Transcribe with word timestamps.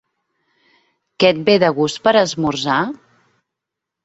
Què 1.23 1.31
et 1.33 1.43
ve 1.49 1.55
de 1.65 1.69
gust 1.81 2.01
per 2.09 2.15
esmorzar? 2.23 2.79